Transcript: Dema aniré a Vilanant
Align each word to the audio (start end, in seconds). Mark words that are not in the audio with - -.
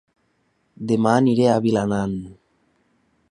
Dema 0.91 1.11
aniré 1.17 1.45
a 1.51 1.59
Vilanant 1.67 2.17